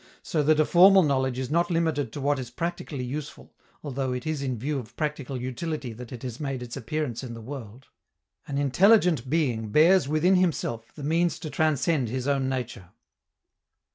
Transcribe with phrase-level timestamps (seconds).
[0.23, 3.53] So that a formal knowledge is not limited to what is practically useful,
[3.83, 7.35] although it is in view of practical utility that it has made its appearance in
[7.35, 7.85] the world.
[8.47, 12.89] An intelligent being bears within himself the means to transcend his own nature.